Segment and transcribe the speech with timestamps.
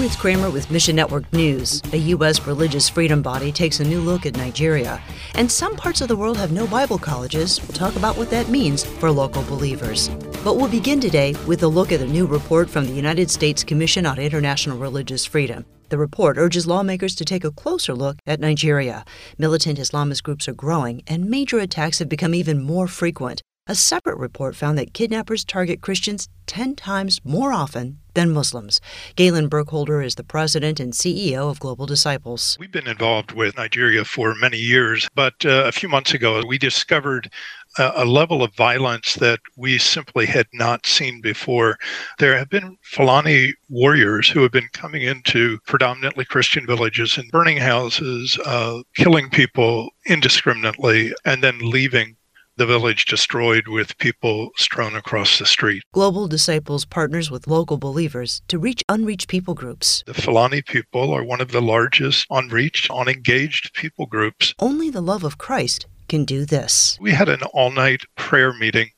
[0.00, 1.82] Ruth Kramer with Mission Network News.
[1.92, 2.46] A U.S.
[2.46, 4.98] religious freedom body takes a new look at Nigeria.
[5.34, 7.60] And some parts of the world have no Bible colleges.
[7.60, 10.08] We'll talk about what that means for local believers.
[10.42, 13.62] But we'll begin today with a look at a new report from the United States
[13.62, 15.66] Commission on International Religious Freedom.
[15.90, 19.04] The report urges lawmakers to take a closer look at Nigeria.
[19.36, 23.42] Militant Islamist groups are growing, and major attacks have become even more frequent.
[23.70, 28.80] A separate report found that kidnappers target Christians 10 times more often than Muslims.
[29.14, 32.56] Galen Burkholder is the president and CEO of Global Disciples.
[32.58, 36.58] We've been involved with Nigeria for many years, but uh, a few months ago we
[36.58, 37.30] discovered
[37.78, 41.78] a, a level of violence that we simply had not seen before.
[42.18, 47.58] There have been Fulani warriors who have been coming into predominantly Christian villages and burning
[47.58, 52.16] houses, uh, killing people indiscriminately, and then leaving
[52.60, 55.82] the village destroyed with people strewn across the street.
[55.94, 60.04] Global Disciples partners with local believers to reach unreached people groups.
[60.04, 64.54] The Fulani people are one of the largest unreached, unengaged people groups.
[64.58, 66.98] Only the love of Christ can do this.
[67.00, 68.90] We had an all night prayer meeting,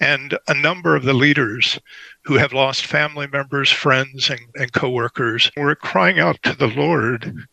[0.00, 1.78] and a number of the leaders
[2.24, 6.68] who have lost family members, friends, and, and co workers were crying out to the
[6.68, 7.46] Lord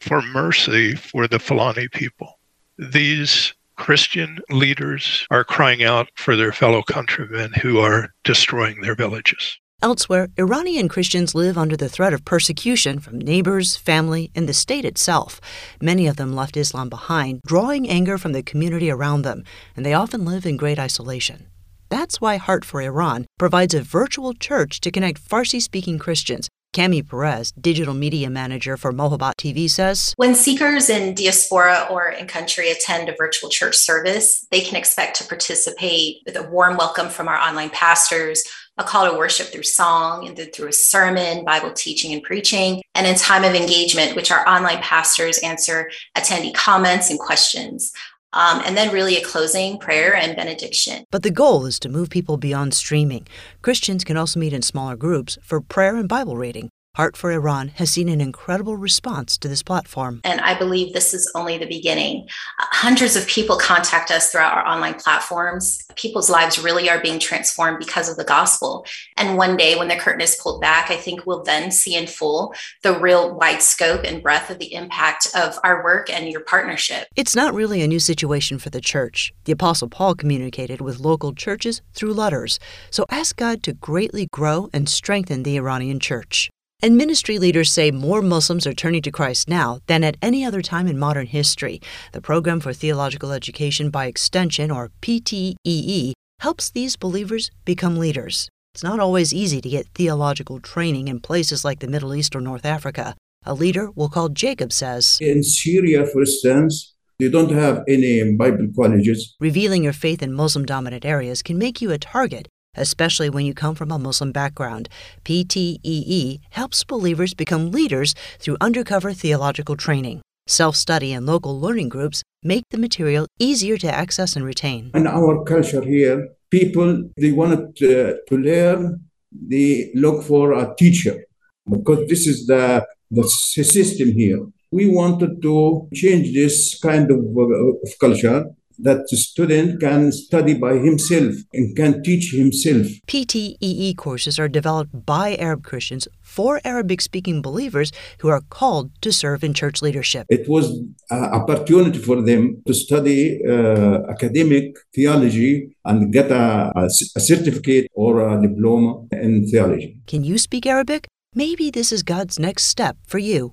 [0.00, 2.38] for mercy for the Fulani people.
[2.78, 9.58] These Christian leaders are crying out for their fellow countrymen who are destroying their villages.
[9.82, 14.84] Elsewhere, Iranian Christians live under the threat of persecution from neighbors, family, and the state
[14.84, 15.40] itself.
[15.80, 19.94] Many of them left Islam behind, drawing anger from the community around them, and they
[19.94, 21.46] often live in great isolation.
[21.88, 27.06] That's why Heart for Iran provides a virtual church to connect Farsi speaking Christians Cami
[27.06, 32.70] Perez, digital media manager for Mohabat TV, says When seekers in diaspora or in country
[32.70, 37.26] attend a virtual church service, they can expect to participate with a warm welcome from
[37.26, 38.44] our online pastors,
[38.78, 42.82] a call to worship through song and then through a sermon, Bible teaching and preaching,
[42.94, 47.92] and in time of engagement, which our online pastors answer attendee comments and questions.
[48.32, 51.04] Um, and then really a closing prayer and benediction.
[51.10, 53.26] But the goal is to move people beyond streaming.
[53.60, 56.70] Christians can also meet in smaller groups for prayer and Bible reading.
[56.96, 60.20] Heart for Iran has seen an incredible response to this platform.
[60.24, 62.26] And I believe this is only the beginning.
[62.58, 65.86] Uh, hundreds of people contact us throughout our online platforms.
[65.94, 68.84] People's lives really are being transformed because of the gospel.
[69.16, 72.08] And one day, when the curtain is pulled back, I think we'll then see in
[72.08, 76.42] full the real wide scope and breadth of the impact of our work and your
[76.42, 77.06] partnership.
[77.14, 79.32] It's not really a new situation for the church.
[79.44, 82.58] The Apostle Paul communicated with local churches through letters.
[82.90, 86.50] So ask God to greatly grow and strengthen the Iranian church.
[86.82, 90.62] And ministry leaders say more Muslims are turning to Christ now than at any other
[90.62, 91.78] time in modern history.
[92.12, 98.48] The Program for Theological Education by Extension, or PTEE, helps these believers become leaders.
[98.72, 102.40] It's not always easy to get theological training in places like the Middle East or
[102.40, 103.14] North Africa.
[103.44, 108.68] A leader we'll call Jacob says In Syria, for instance, they don't have any Bible
[108.74, 109.36] colleges.
[109.38, 113.54] Revealing your faith in Muslim dominant areas can make you a target especially when you
[113.54, 114.88] come from a Muslim background.
[115.24, 120.22] PTEE helps believers become leaders through undercover theological training.
[120.46, 124.90] Self study and local learning groups make the material easier to access and retain.
[124.94, 129.00] In our culture here, people they wanted to, to learn,
[129.32, 131.24] they look for a teacher
[131.68, 134.40] because this is the, the system here.
[134.72, 138.46] We wanted to change this kind of, of culture
[138.82, 142.86] that the student can study by himself and can teach himself.
[143.06, 149.12] PTEE courses are developed by Arab Christians for Arabic speaking believers who are called to
[149.12, 150.26] serve in church leadership.
[150.28, 150.70] It was
[151.10, 158.20] an opportunity for them to study uh, academic theology and get a, a certificate or
[158.20, 160.00] a diploma in theology.
[160.06, 161.06] Can you speak Arabic?
[161.34, 163.52] Maybe this is God's next step for you.